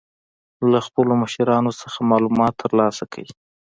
له 0.71 0.79
خپلو 0.87 1.13
مشرانو 1.23 1.71
څخه 1.81 2.07
معلومات 2.11 2.53
تر 2.61 2.71
لاسه 2.79 3.03
کړئ. 3.11 3.27